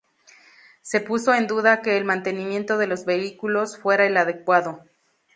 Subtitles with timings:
[0.81, 4.83] Se puso en duda que el mantenimiento de los vehículos fuera el adecuado.